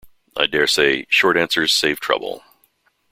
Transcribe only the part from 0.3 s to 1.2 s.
I dare say;